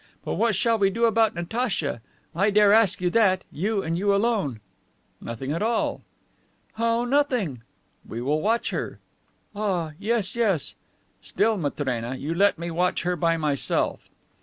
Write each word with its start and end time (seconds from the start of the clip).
But 0.25 0.33
what 0.33 0.55
shall 0.55 0.79
we 0.79 0.89
do 0.89 1.05
about 1.05 1.35
Natacha? 1.35 2.01
I 2.35 2.49
dare 2.49 2.73
ask 2.73 3.01
you 3.01 3.11
that 3.11 3.43
you 3.51 3.83
and 3.83 3.95
you 3.95 4.15
alone." 4.15 4.59
"Nothing 5.21 5.51
at 5.51 5.61
all." 5.61 6.01
"How 6.73 7.05
nothing?" 7.05 7.61
"We 8.09 8.19
will 8.19 8.41
watch 8.41 8.71
her..." 8.71 8.97
"Ah, 9.55 9.91
yes, 9.99 10.35
yes." 10.35 10.73
"Still, 11.21 11.55
Matrena, 11.55 12.15
you 12.15 12.33
let 12.33 12.57
me 12.57 12.71
watch 12.71 13.03
her 13.03 13.15
by 13.15 13.37
myself." 13.37 14.09